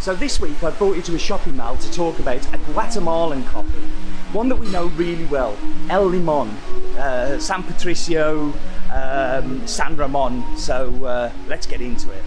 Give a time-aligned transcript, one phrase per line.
[0.00, 3.44] So this week I've brought you to a shopping mall to talk about a Guatemalan
[3.44, 3.86] coffee,
[4.32, 5.58] one that we know really well,
[5.90, 6.48] El Limon,
[6.96, 8.50] uh, San Patricio,
[8.90, 10.56] um, San Ramon.
[10.56, 12.24] So uh, let's get into it.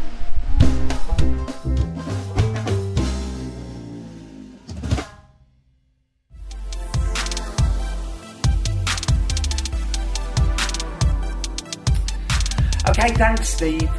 [12.88, 13.90] Okay, thanks, Steve.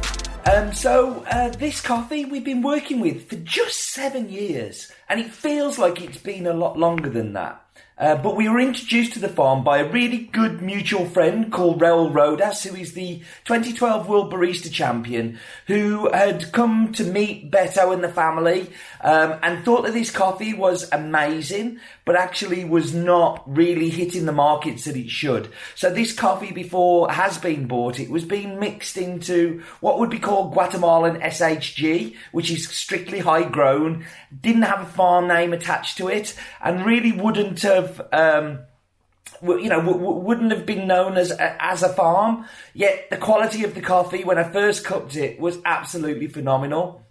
[0.53, 5.31] Um, so uh, this coffee we've been working with for just seven years, and it
[5.31, 7.64] feels like it's been a lot longer than that.
[7.97, 11.79] Uh, but we were introduced to the farm by a really good mutual friend called
[11.79, 17.93] Raul Rodas, who is the 2012 World Barista Champion, who had come to meet Beto
[17.93, 18.67] and the family
[18.99, 24.33] um, and thought that this coffee was amazing, but actually was not really hitting the
[24.33, 25.49] markets that it should.
[25.75, 30.19] So this coffee, before has been bought, it was being mixed into what would be
[30.19, 34.05] called Guatemalan SHG, which is strictly high grown,
[34.41, 38.59] didn't have a farm name attached to it, and really wouldn't have um,
[39.41, 42.45] you know, wouldn't have been known as a, as a farm.
[42.73, 47.01] Yet the quality of the coffee when I first cupped it was absolutely phenomenal.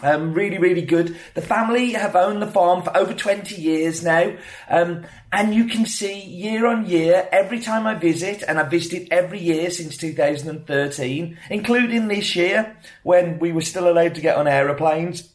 [0.00, 1.16] Um, really, really good.
[1.34, 4.34] The family have owned the farm for over 20 years now.
[4.68, 9.08] Um, and you can see year on year, every time I visit, and I've visited
[9.12, 14.48] every year since 2013, including this year when we were still allowed to get on
[14.48, 15.28] aeroplanes.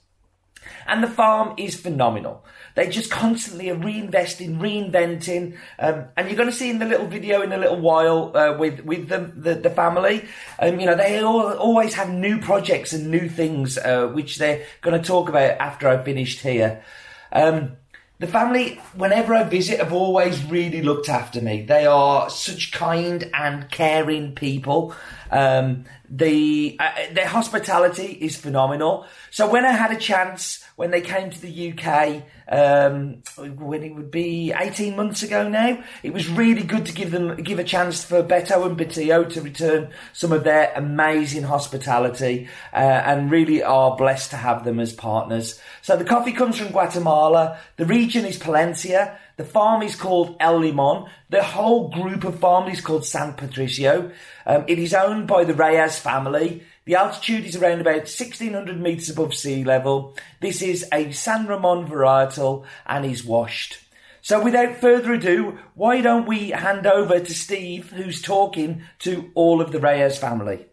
[0.88, 2.46] And the farm is phenomenal.
[2.76, 7.08] They just constantly are reinvesting, reinventing, um, and you're going to see in the little
[7.08, 10.26] video in a little while uh, with with the, the, the family.
[10.60, 14.64] Um, you know, they all, always have new projects and new things uh, which they're
[14.82, 16.84] going to talk about after I've finished here.
[17.32, 17.78] Um,
[18.20, 21.62] the family, whenever I visit, have always really looked after me.
[21.64, 24.96] They are such kind and caring people.
[25.32, 29.06] Um, the uh, their hospitality is phenomenal.
[29.30, 33.94] So when I had a chance, when they came to the UK, um, when it
[33.94, 37.64] would be eighteen months ago now, it was really good to give them give a
[37.64, 43.62] chance for Beto and Betillo to return some of their amazing hospitality, uh, and really
[43.64, 45.60] are blessed to have them as partners.
[45.82, 47.60] So the coffee comes from Guatemala.
[47.76, 49.18] The region is Palencia.
[49.38, 51.10] The farm is called El Limon.
[51.30, 54.12] The whole group of farm is called San Patricio.
[54.48, 56.64] Um, it is owned by the Reyes family.
[56.86, 60.18] The altitude is around about 1600 metres above sea level.
[60.42, 63.78] This is a San Ramon varietal and is washed.
[64.22, 69.62] So without further ado, why don't we hand over to Steve, who's talking to all
[69.62, 70.66] of the Reyes family?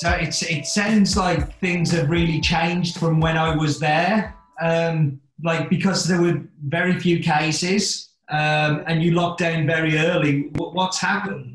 [0.00, 4.34] So it's, it sounds like things have really changed from when I was there.
[4.58, 10.48] Um, like because there were very few cases um, and you locked down very early.
[10.56, 11.54] What's happened?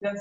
[0.00, 0.18] Yes.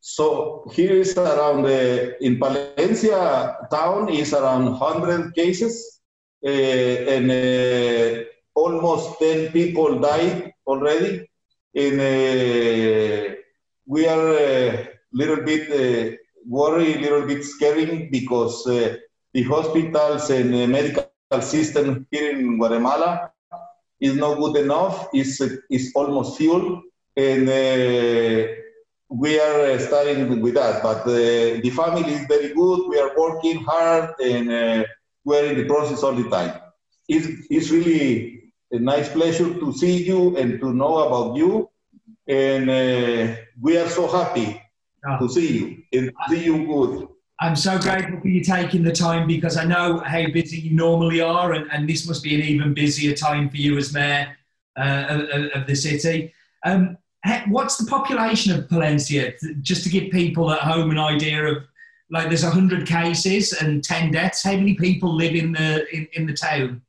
[0.00, 6.00] So here is around uh, in Palencia town is around 100 cases
[6.42, 8.24] uh, and uh,
[8.54, 11.28] almost 10 people died already.
[11.74, 13.34] And uh,
[13.84, 16.16] we are a little bit uh,
[16.50, 18.96] worry, a little bit scary because uh,
[19.32, 21.06] the hospitals and the medical
[21.40, 23.30] system here in Guatemala
[24.00, 25.08] is not good enough.
[25.12, 25.40] It's,
[25.70, 26.82] it's almost full.
[27.16, 28.52] And uh,
[29.08, 30.82] we are starting with that.
[30.82, 32.88] But uh, the family is very good.
[32.88, 34.84] We are working hard and uh,
[35.24, 36.60] we're in the process all the time.
[37.08, 41.70] It's, it's really a nice pleasure to see you and to know about you.
[42.26, 44.60] And uh, we are so happy
[45.06, 45.18] oh.
[45.18, 47.08] to see you and see you good.
[47.42, 51.22] I'm so grateful for you taking the time because I know how busy you normally
[51.22, 54.36] are, and, and this must be an even busier time for you as mayor
[54.78, 56.34] uh, of, of, the city.
[56.66, 56.98] Um,
[57.48, 59.32] what's the population of Palencia?
[59.62, 61.64] Just to give people at home an idea of,
[62.10, 64.42] like, there's 100 cases and 10 deaths.
[64.42, 66.82] How many people live in the in, in the town?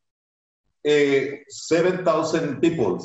[0.86, 3.00] Uh, 7,000 people.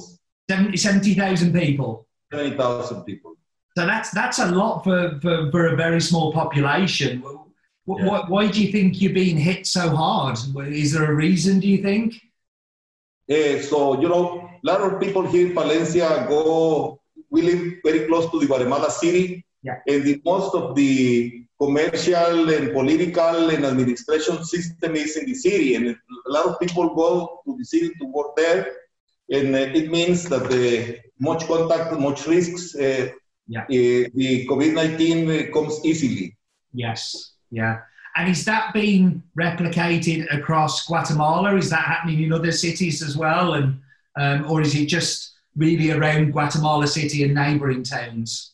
[0.49, 2.07] 70,000 people.
[2.33, 3.36] 70,000 people.
[3.77, 7.23] So that's that's a lot for, for, for a very small population.
[7.85, 8.09] What, yeah.
[8.09, 10.39] what, why do you think you're being hit so hard?
[10.69, 11.61] Is there a reason?
[11.61, 12.15] Do you think?
[13.31, 17.01] Uh, so you know, a lot of people here in Palencia go.
[17.29, 19.79] We live very close to the Guatemala city, yeah.
[19.87, 25.75] and the, most of the commercial and political and administration system is in the city,
[25.75, 28.69] and a lot of people go to the city to work there,
[29.31, 32.75] and uh, it means that uh, much contact, much risks.
[32.75, 33.09] Uh,
[33.49, 33.63] yeah.
[33.63, 36.37] Uh, the COVID 19 comes easily.
[36.73, 37.81] Yes, yeah.
[38.17, 41.55] And is that being replicated across Guatemala?
[41.57, 43.55] Is that happening in other cities as well?
[43.55, 43.81] And
[44.17, 48.53] um, or is it just really around Guatemala City and neighbouring towns?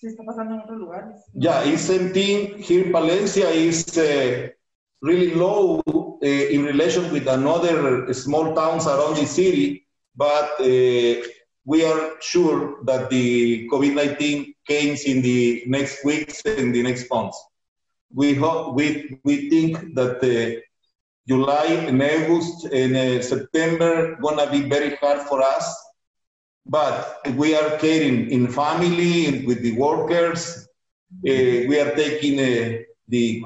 [0.00, 1.24] si está pasando en otros lugares.
[1.34, 4.48] Yeah, it's same thing here in Palencia is uh,
[5.02, 9.86] really low uh, in relation with another small towns around the city,
[10.16, 11.20] but uh,
[11.64, 17.38] we are sure that the COVID-19 comes in the next weeks and the next months.
[18.12, 20.60] We hope we we think that uh,
[21.28, 25.66] July and August and uh, September gonna be very hard for us
[26.66, 30.68] but we are caring in family and with the workers.
[31.26, 32.78] Uh, we are taking uh,
[33.08, 33.42] the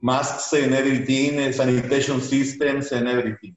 [0.00, 3.54] masks and everything, uh, sanitation systems and everything.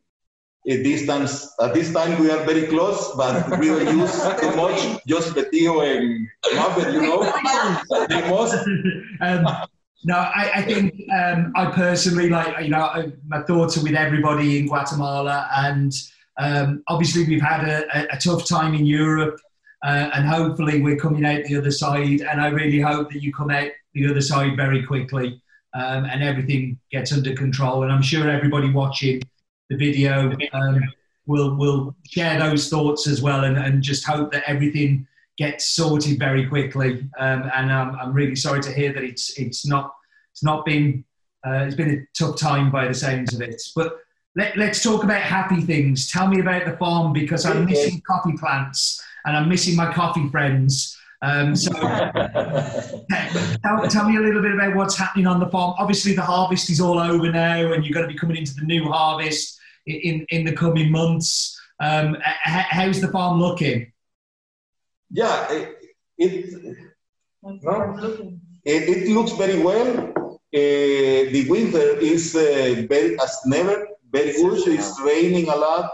[0.70, 5.02] At distance, at this time we are very close, but we don't use too much.
[5.08, 7.24] Just and Muppet, you know.
[7.24, 8.54] The most
[9.22, 9.68] um,
[10.04, 13.96] no, I, I think um, I personally like you know I, my thoughts are with
[13.96, 15.94] everybody in Guatemala, and
[16.38, 19.40] um, obviously we've had a, a, a tough time in Europe,
[19.84, 22.22] uh, and hopefully we're coming out the other side.
[22.22, 25.42] And I really hope that you come out the other side very quickly,
[25.74, 27.84] um, and everything gets under control.
[27.84, 29.22] And I'm sure everybody watching
[29.70, 30.82] the video um,
[31.26, 36.18] will we'll share those thoughts as well, and, and just hope that everything gets sorted
[36.18, 37.08] very quickly.
[37.20, 39.94] Um, and um, I'm really sorry to hear that it's it's not
[40.32, 41.04] it's not been
[41.46, 43.62] uh, it's been a tough time by the sounds of it.
[43.76, 43.98] But
[44.36, 46.12] let, us talk about happy things.
[46.12, 50.30] Tell me about the farm because I'm missing coffee plants and I'm missing my coffee
[50.30, 50.96] friends.
[51.24, 55.74] Um, so tell, tell, me a little bit about what's happening on the farm.
[55.80, 58.62] Obviously, the harvest is all over now, and you're going to be coming into the
[58.62, 59.57] new harvest
[59.88, 61.60] in in the coming months.
[61.80, 63.92] Um, how's the farm looking?
[65.10, 65.78] Yeah, it
[66.18, 66.78] it,
[67.44, 68.18] no,
[68.66, 70.14] it, it looks very well.
[70.54, 74.68] Uh, the winter is uh, very as never very good.
[74.68, 75.92] It's raining a lot.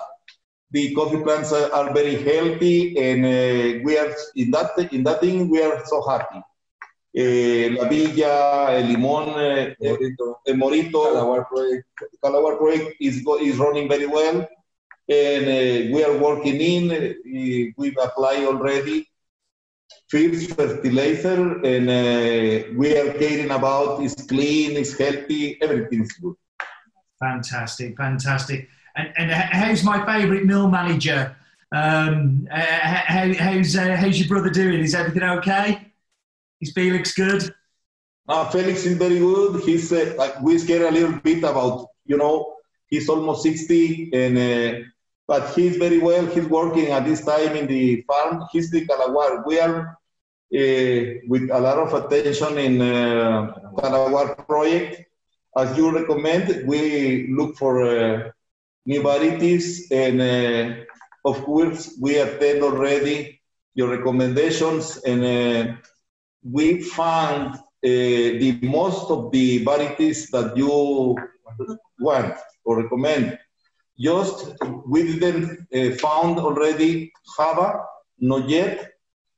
[0.71, 5.21] The coffee plants are, are very healthy, and uh, we are in that in that
[5.21, 6.41] thing we are so happy.
[7.15, 11.87] Uh, La Villa, El Limón, uh, Morito, El Morito, Calaguar project,
[12.23, 14.47] Calaguar project is is running very well,
[15.07, 16.91] and uh, we are working in.
[16.91, 19.07] Uh, we've applied already
[20.09, 26.35] first fertilizer, and uh, we are caring about it's clean, it's healthy, everything is good.
[27.19, 28.69] Fantastic, fantastic.
[28.95, 31.35] And, and how's my favourite mill manager?
[31.71, 34.81] Um, uh, how, how's, uh, how's your brother doing?
[34.81, 35.92] Is everything okay?
[36.63, 37.43] Is Felix good?
[38.27, 39.61] Uh, Felix is very good.
[39.67, 42.55] He's uh, like we scared a little bit about you know
[42.87, 44.71] he's almost 60 and uh,
[45.27, 46.25] but he's very well.
[46.25, 48.45] He's working at this time in the farm.
[48.51, 49.45] He's the Calaguar.
[49.45, 49.75] We are
[50.61, 51.01] uh,
[51.31, 55.03] with a lot of attention in uh, Calaguar project
[55.55, 58.31] as you recommend, we look for uh,
[58.85, 60.83] new varieties and uh,
[61.25, 63.39] of course we attend already
[63.75, 65.75] your recommendations and uh,
[66.43, 71.15] we found uh, the most of the varieties that you
[71.99, 72.35] want
[72.65, 73.37] or recommend.
[73.99, 74.53] Just
[74.87, 77.85] we didn't uh, found already Java,
[78.19, 78.93] not yet,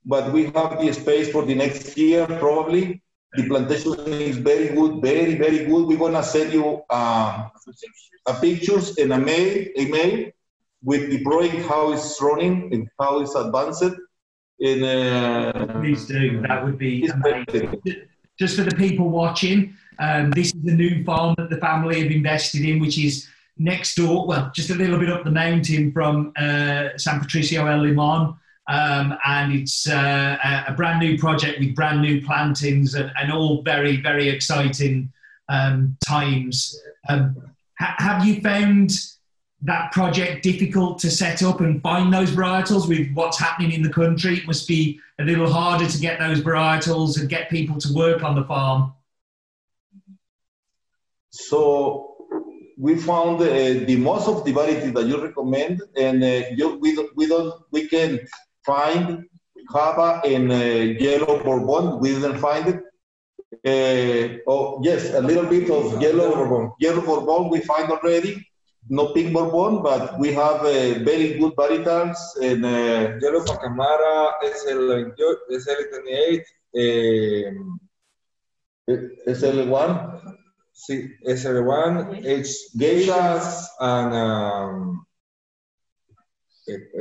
[0.05, 3.01] but we have the space for the next year probably
[3.35, 5.87] the plantation is very good, very, very good.
[5.87, 7.49] We're gonna send you uh,
[8.25, 10.31] a pictures and a mail, email
[10.81, 13.83] with the project, how it's running and how it's advanced.
[14.59, 16.41] And uh, please do.
[16.41, 17.81] That would be amazing.
[18.39, 22.11] Just for the people watching, um, this is the new farm that the family have
[22.11, 23.27] invested in, which is
[23.57, 24.25] next door.
[24.27, 28.35] Well, just a little bit up the mountain from uh, San Patricio El Limon.
[28.67, 30.37] Um, and it's uh,
[30.67, 35.11] a brand new project with brand new plantings and, and all very, very exciting
[35.49, 36.79] um, times.
[37.07, 37.35] Um,
[37.79, 38.91] ha- have you found
[39.61, 43.89] that project difficult to set up and find those varietals with what's happening in the
[43.89, 44.37] country?
[44.37, 48.23] It must be a little harder to get those varietals and get people to work
[48.23, 48.93] on the farm.
[51.29, 52.15] So
[52.77, 56.95] we found uh, the most of the varieties that you recommend, and uh, you, we,
[56.95, 58.19] don't, we don't we can
[58.65, 59.25] find
[59.71, 61.99] Java and uh, yellow Bourbon.
[61.99, 62.81] We didn't find it.
[63.65, 66.71] Uh, oh, yes, a little bit of yellow Bourbon.
[66.79, 68.45] Yellow Bourbon we find already.
[68.87, 72.17] No pink Bourbon, but we have uh, very good varietals.
[72.41, 76.43] And, uh, yellow Pacamara, SL28, SL28
[76.75, 77.51] eh,
[79.27, 80.21] SL1.
[80.71, 85.05] Sí, SL1, H geishas, and um,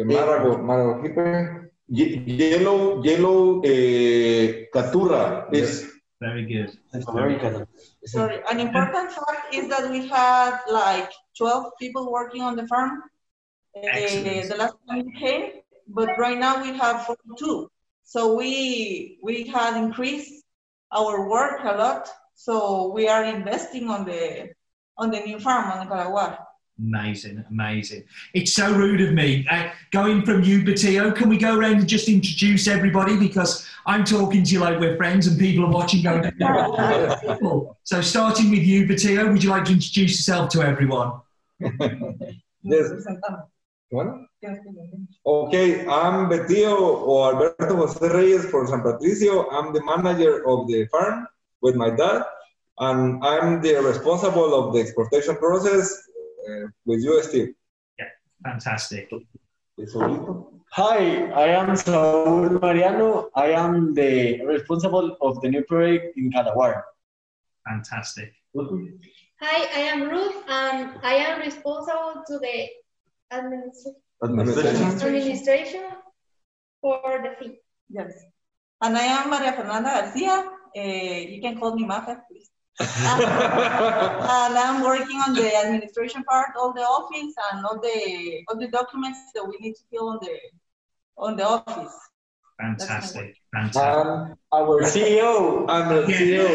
[0.07, 1.71] Marago, Maragogype.
[1.89, 6.77] Yellow, yellow uh, Caturra is very good.
[7.09, 7.67] American.
[8.07, 13.03] Sorry, an important fact is that we had like 12 people working on the farm
[13.77, 15.51] uh, the last time we came,
[15.89, 17.69] but right now we have 42.
[18.05, 20.45] So we we had increased
[20.93, 22.09] our work a lot.
[22.35, 24.51] So we are investing on the
[24.97, 26.44] on the new farm on the Calaguar.
[26.79, 28.03] Amazing, amazing.
[28.35, 29.47] It's so rude of me.
[29.49, 33.17] Uh, going from you, Batio, can we go around and just introduce everybody?
[33.17, 36.33] Because I'm talking to you like we're friends and people are watching going,
[37.85, 41.21] So starting with you, Batio, would you like to introduce yourself to everyone?
[42.67, 42.91] Yes.
[43.91, 44.27] Bueno.
[45.27, 46.77] Okay, I'm Betio
[47.07, 49.49] or Alberto José Reyes for San Patricio.
[49.51, 51.27] I'm the manager of the farm
[51.61, 52.23] with my dad,
[52.79, 56.09] and I'm the responsible of the exportation process
[56.49, 57.55] uh, with you, Steve.
[57.99, 58.09] Yeah,
[58.45, 59.11] fantastic.
[60.73, 60.99] Hi,
[61.33, 63.31] I am Saúl Mariano.
[63.35, 66.83] I am the responsible of the new project in Calaguar.
[67.69, 68.33] Fantastic.
[69.41, 72.69] Hi, I am Ruth, and I am responsible to the
[73.33, 74.83] administ- Administration.
[75.07, 75.85] administration
[76.81, 77.57] for the fee.
[77.89, 78.13] Yes.
[78.83, 80.51] And I am Maria Fernanda Garcia.
[80.77, 82.34] Uh, you can call me Maja, please.
[82.81, 82.89] And
[84.65, 89.19] I'm working on the administration part of the office and all the all the documents
[89.35, 90.37] that we need to fill on the
[91.17, 91.95] on the office.
[92.61, 93.37] Fantastic.
[93.53, 93.83] Fantastic.
[93.83, 95.67] Um, Our CEO.
[95.69, 96.19] I'm the Yeah.
[96.19, 96.49] CEO.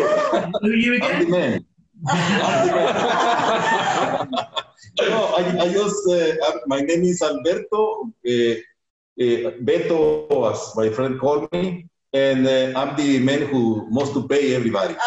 [0.61, 1.31] Who are you I'm the again?
[1.31, 1.65] man.
[2.07, 4.29] I'm the man.
[5.11, 11.19] no, I, I just, uh, my name is Alberto, uh, uh, Beto, as my friend
[11.19, 14.95] called me, and uh, I'm the man who must to pay everybody.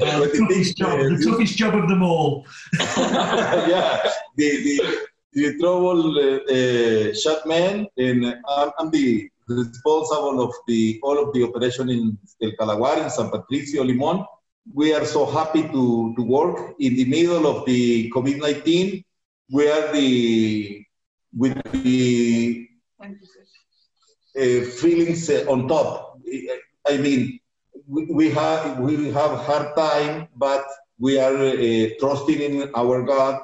[0.00, 2.46] Uh, the, toughest job, the toughest job of them all.
[2.78, 4.98] yeah, the, the,
[5.32, 11.32] the trouble uh, uh, shot man, and I'm, I'm the responsible of the all of
[11.34, 14.24] the operation in El Calaguar in San Patricio Limon.
[14.72, 19.04] We are so happy to, to work in the middle of the COVID-19.
[19.50, 20.84] We are the
[21.36, 22.68] with the
[23.02, 23.08] uh,
[24.34, 26.18] feelings uh, on top.
[26.86, 27.40] I mean,
[27.86, 30.64] we, we have we have hard time, but
[30.98, 33.40] we are uh, trusting in our God,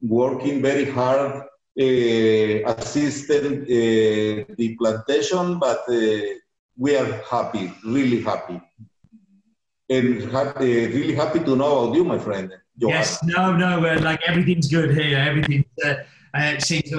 [0.00, 1.42] working very hard,
[1.80, 6.20] uh, assisting uh, the plantation, but uh,
[6.76, 8.60] we are happy, really happy,
[9.88, 12.52] and happy, really happy to know about you, my friend.
[12.76, 12.94] Johan.
[12.94, 15.18] Yes, no, no, uh, like everything's good here.
[15.18, 15.94] Everything uh,
[16.34, 16.98] uh, seems a,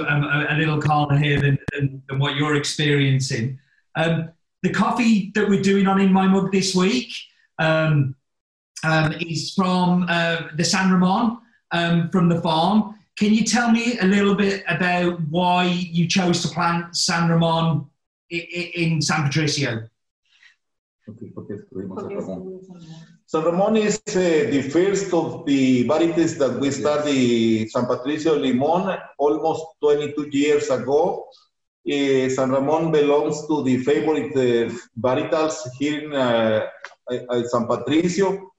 [0.50, 3.58] a, little calmer here than, than, than what you're experiencing.
[3.94, 4.30] Um,
[4.62, 7.12] the coffee that we're doing on In My Mug this week
[7.58, 8.14] um,
[8.84, 11.38] um, is from uh, the San Ramon
[11.72, 12.94] um, from the farm.
[13.18, 17.86] Can you tell me a little bit about why you chose to plant San Ramon
[18.32, 19.88] i- i- in San Patricio?
[21.08, 22.02] Okay, escogimos
[23.26, 23.76] San Ramón.
[23.76, 30.28] Is uh, the first of the varieties that we started San Patricio Limon almost 22
[30.30, 31.26] years ago.
[31.88, 36.66] Uh, San Ramon belongs to the favorite uh, varietals here in uh,
[37.10, 38.50] uh, San Patricio.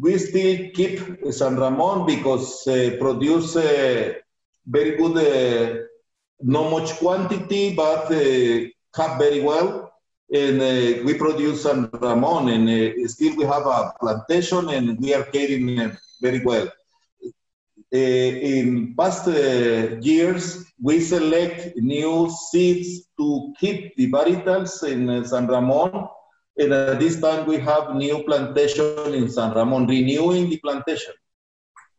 [0.00, 1.00] We still keep
[1.32, 4.12] San Ramon because uh, produce uh,
[4.66, 5.82] very good, uh,
[6.40, 9.93] not much quantity, but uh, cut very well
[10.34, 15.14] and uh, we produce San Ramon, and uh, still we have a plantation, and we
[15.14, 16.68] are caring it very well.
[17.94, 25.22] Uh, in past uh, years, we select new seeds to keep the varietals in uh,
[25.24, 26.08] San Ramon,
[26.58, 31.14] and at this time we have new plantation in San Ramon, renewing the plantation.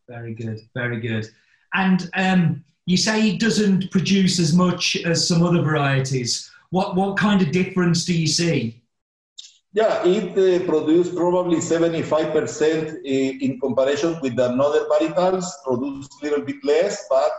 [0.09, 1.25] Very good, very good.
[1.73, 6.51] And um, you say it doesn't produce as much as some other varieties.
[6.69, 8.81] What what kind of difference do you see?
[9.73, 16.23] Yeah, it uh, produced probably 75% in, in comparison with the another varietals, produced a
[16.23, 17.29] little bit less, but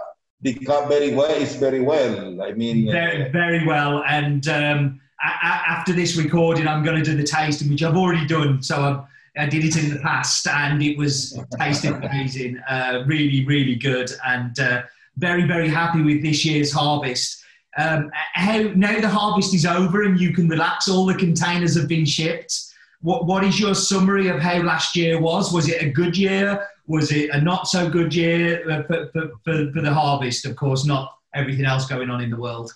[0.67, 2.43] cut very well It's very well.
[2.43, 4.05] I mean, uh, Very very well.
[4.07, 8.63] And um, after this recording, I'm going to do the tasting, which I've already done.
[8.63, 12.59] So I, I did it in the past, and it was tasted amazing.
[12.69, 14.83] Uh, really really good, and uh,
[15.17, 17.43] very very happy with this year's harvest.
[17.79, 20.89] Um, how now the harvest is over and you can relax.
[20.89, 22.55] All the containers have been shipped.
[23.03, 25.53] What what is your summary of how last year was?
[25.53, 26.67] Was it a good year?
[26.87, 30.47] Was it a not so good year uh, for, for, for, for the harvest?
[30.47, 32.73] Of course, not everything else going on in the world.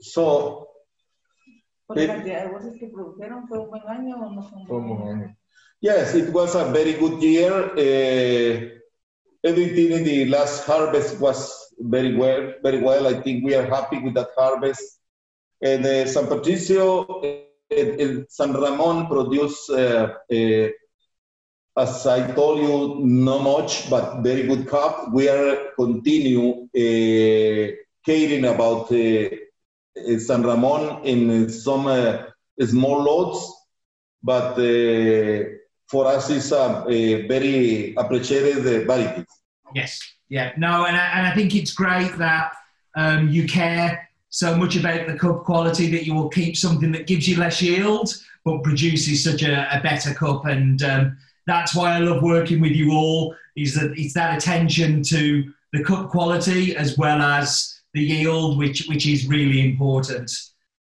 [0.00, 0.68] so
[1.86, 4.66] Por la cantidad de bolsas que produjeron, ¿fue un buen año o no fue un
[4.66, 5.24] Fue buen un buen año?
[5.26, 5.36] año.
[5.80, 7.52] yes, it was a very good year.
[7.76, 8.68] Uh,
[9.44, 13.06] everything in the last harvest was very well, very well.
[13.06, 15.00] I think we are happy with that harvest.
[15.62, 20.68] And uh, San Patricio and, and San Ramon produce, uh, uh,
[21.76, 25.12] as I told you, not much, but very good crop.
[25.12, 27.72] We are continue uh,
[28.04, 29.28] caring about uh,
[29.96, 32.24] uh, San Ramon in some uh,
[32.60, 33.52] small lots,
[34.22, 35.44] but uh,
[35.88, 39.24] for us it's a, a very appreciated uh, variety.
[39.74, 40.00] Yes,
[40.32, 42.54] yeah, no, and I, and I think it's great that
[42.96, 47.06] um, you care so much about the cup quality that you will keep something that
[47.06, 50.46] gives you less yield but produces such a, a better cup.
[50.46, 53.36] And um, that's why I love working with you all.
[53.56, 58.86] Is that it's that attention to the cup quality as well as the yield, which
[58.86, 60.30] which is really important.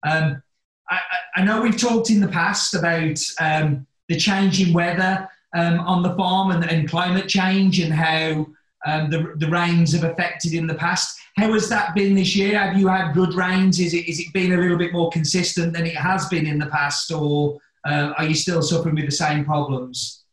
[0.07, 0.43] Um,
[0.89, 1.01] I,
[1.37, 6.15] I, know we've talked in the past about um, the changing weather um, on the
[6.15, 8.47] farm and, and, climate change and how
[8.85, 11.19] um, the, the rains have affected in the past.
[11.37, 12.59] How has that been this year?
[12.59, 13.81] Have you had good rains?
[13.81, 16.59] Is it, is it been a little bit more consistent than it has been in
[16.59, 20.25] the past, or uh, are you still suffering with the same problems?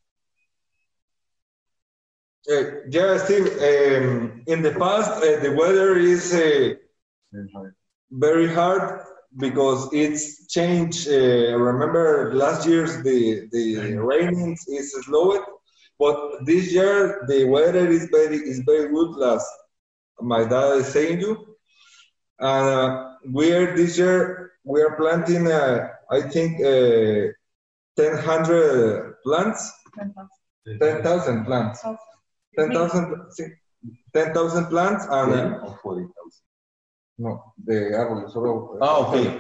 [2.52, 3.48] Uh, yeah, Steve.
[3.48, 6.74] Um, in the past, uh, the weather is uh,
[8.12, 9.02] very hard
[9.38, 11.08] because it's changed.
[11.08, 15.42] Uh, remember last year's the the raining is slowed,
[16.02, 16.18] but
[16.50, 19.12] this year the weather is very is very good.
[19.24, 19.50] Last
[20.34, 21.34] my dad is saying you.
[22.40, 22.88] Uh,
[23.38, 27.32] we're this year we are planting uh, I think uh,
[27.96, 29.72] 1,000 plants.
[30.80, 31.84] 10,000 plants.
[32.58, 33.32] 10,000
[34.14, 34.34] 10,
[34.70, 35.76] plants and uh,
[37.18, 38.78] no, the árboles solo.
[38.82, 39.38] Ah, okay.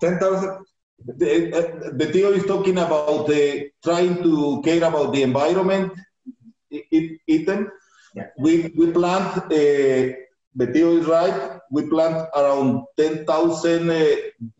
[0.00, 0.64] 10,000
[1.04, 5.92] the, uh, the Theo is talking about uh, trying to care about the environment,
[6.70, 7.70] Ethan.
[8.14, 8.28] Yeah.
[8.38, 10.14] We, we plant, uh,
[10.56, 14.04] Betio is right, we plant around 10,000 uh,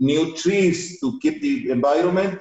[0.00, 2.40] new trees to keep the environment,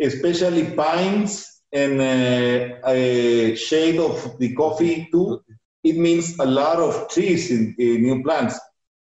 [0.00, 5.42] especially pines and uh, a shade of the coffee too.
[5.82, 8.58] It means a lot of trees in, in new plants.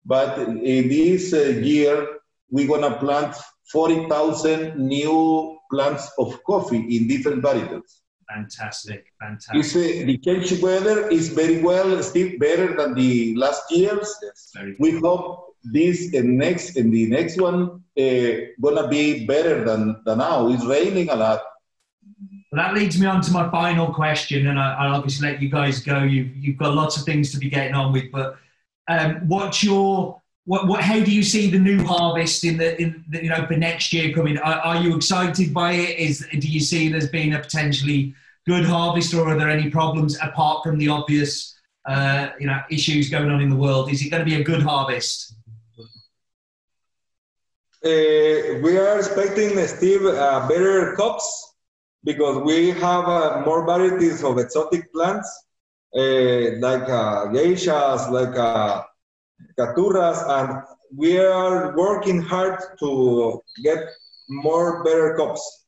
[0.06, 2.08] But in this uh, year,
[2.50, 3.36] we're gonna plant
[3.72, 8.02] 40,000 new plants of coffee in different varieties.
[8.28, 10.04] Fantastic, fantastic.
[10.04, 14.16] Uh, the change weather is very well, still better than the last years.
[14.22, 20.02] Yes, we hope this and next and the next one uh, gonna be better than,
[20.06, 20.48] than now.
[20.50, 21.42] It's raining a lot.
[22.52, 25.50] Well, that leads me on to my final question, and I, will obviously let you
[25.50, 26.04] guys go.
[26.04, 28.38] You've, you've got lots of things to be getting on with, but
[28.88, 33.06] um, what's your what, what, how do you see the new harvest in the, in
[33.10, 34.36] the, you know, for next year coming?
[34.40, 36.00] Are, are, you excited by it?
[36.00, 38.16] Is, do you see there's been a potentially
[38.48, 43.12] good harvest or are there any problems apart from the obvious, uh, you know, issues
[43.12, 43.92] going on in the world?
[43.92, 45.36] Is it going to be a good harvest?
[47.86, 51.54] Uh, we are expecting, Steve, uh, better crops
[52.04, 55.30] because we have uh, more varieties of exotic plants
[55.96, 58.36] uh, like uh, geishas, like
[59.58, 60.64] Caturras, and
[60.96, 63.80] we are working hard to get
[64.30, 65.66] more better cups.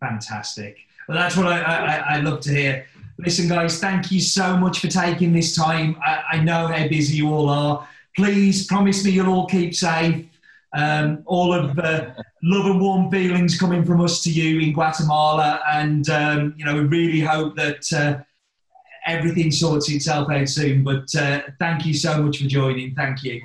[0.00, 0.76] Fantastic.
[1.08, 2.86] Well, that's what I, I, I love to hear.
[3.18, 5.96] Listen, guys, thank you so much for taking this time.
[6.04, 7.88] I, I know how busy you all are.
[8.16, 10.26] Please promise me you'll all keep safe.
[10.72, 15.60] Um, all of the love and warm feelings coming from us to you in Guatemala,
[15.68, 18.22] and um, you know we really hope that uh,
[19.06, 20.84] everything sorts itself out soon.
[20.84, 22.94] But uh, thank you so much for joining.
[22.94, 23.42] Thank you.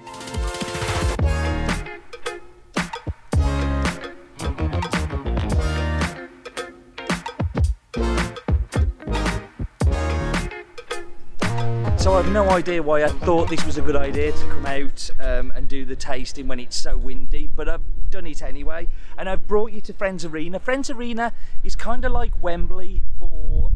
[12.06, 15.10] So I've no idea why I thought this was a good idea to come out
[15.20, 18.88] um, and do the tasting when it's so windy, but I've done it anyway.
[19.18, 20.60] And I've brought you to Friends Arena.
[20.60, 23.72] Friends Arena is kind of like Wembley for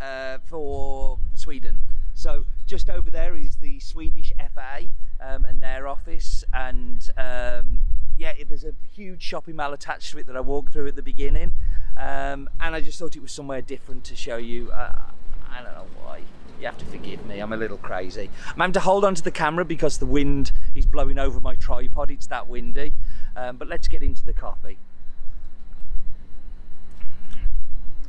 [0.00, 1.80] uh, for Sweden.
[2.14, 4.86] So just over there is the Swedish FA
[5.20, 7.80] um, and their office, and um,
[8.16, 11.02] yeah, there's a huge shopping mall attached to it that I walked through at the
[11.02, 11.54] beginning,
[11.96, 14.70] um, and I just thought it was somewhere different to show you.
[14.70, 14.92] Uh,
[15.50, 16.20] I don't know why.
[16.60, 18.28] You have to forgive me, I'm a little crazy.
[18.48, 21.54] I'm having to hold on to the camera because the wind is blowing over my
[21.54, 22.92] tripod, it's that windy.
[23.34, 24.76] Um, but let's get into the coffee.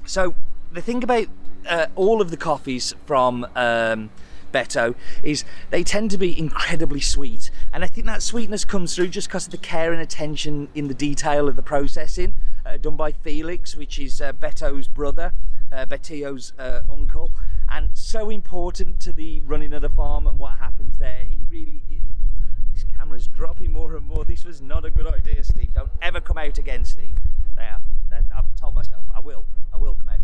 [0.06, 0.36] So,
[0.71, 1.27] the thing about
[1.67, 4.10] uh, all of the coffees from um,
[4.52, 7.52] Beto is they tend to be incredibly sweet.
[7.74, 10.88] And I think that sweetness comes through just because of the care and attention in
[10.88, 12.34] the detail of the processing
[12.65, 15.34] uh, done by Felix, which is uh, Beto's brother,
[15.71, 17.32] uh, uh, uncle.
[17.69, 21.24] And so important to the running of the farm and what happens there.
[21.28, 22.02] He really, he,
[22.74, 24.26] this camera's dropping more and more.
[24.26, 25.74] This was not a good idea, Steve.
[25.74, 27.15] Don't ever come out again, Steve.
[27.56, 27.78] There,
[28.36, 29.45] I've told myself I will.
[29.74, 30.21] I will come out.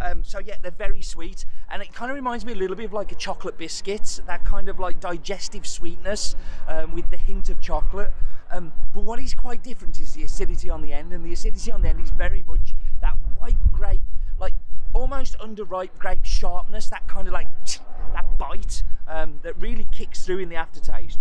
[0.00, 2.86] Um, so yeah, they're very sweet, and it kind of reminds me a little bit
[2.86, 6.36] of like a chocolate biscuit, that kind of like digestive sweetness
[6.68, 8.12] um, with the hint of chocolate.
[8.50, 11.72] Um, but what is quite different is the acidity on the end, and the acidity
[11.72, 14.02] on the end is very much that white grape,
[14.38, 14.54] like
[14.92, 17.48] almost underripe grape sharpness, that kind of like
[18.12, 21.18] that bite um, that really kicks through in the aftertaste.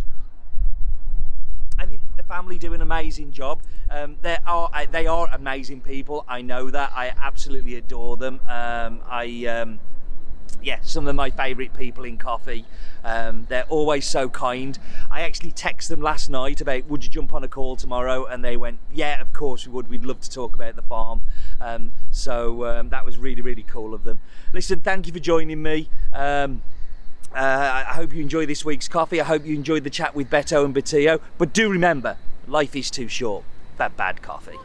[1.79, 3.61] I think the family do an amazing job.
[3.89, 6.25] Um, they are they are amazing people.
[6.27, 6.91] I know that.
[6.95, 8.39] I absolutely adore them.
[8.47, 9.79] Um, I um,
[10.61, 12.65] yeah, some of my favourite people in coffee.
[13.03, 14.77] Um, they're always so kind.
[15.09, 18.43] I actually texted them last night about would you jump on a call tomorrow, and
[18.43, 19.87] they went, yeah, of course we would.
[19.89, 21.21] We'd love to talk about the farm.
[21.61, 24.19] Um, so um, that was really really cool of them.
[24.51, 25.89] Listen, thank you for joining me.
[27.33, 29.21] Uh, I hope you enjoy this week's coffee.
[29.21, 31.21] I hope you enjoyed the chat with Beto and Batillo.
[31.37, 33.43] But do remember, life is too short.
[33.77, 34.57] That bad coffee.